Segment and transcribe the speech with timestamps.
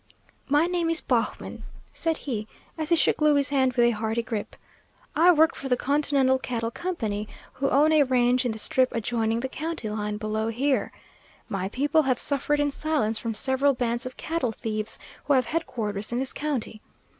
[0.49, 1.61] "My name is Baughman,"
[1.93, 4.55] said he, as he shook Louie's hand with a hearty grip.
[5.15, 9.41] "I work for the Continental Cattle Company, who own a range in the strip adjoining
[9.41, 10.91] the county line below here.
[11.49, 16.11] My people have suffered in silence from several bands of cattle thieves who have headquarters
[16.11, 16.81] in this county.